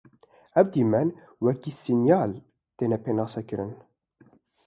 Ev 0.59 0.67
dîmen 0.73 1.09
wekî 1.43 1.71
sînyal 1.81 2.31
tên 2.77 2.91
pênasekirin. 3.03 3.71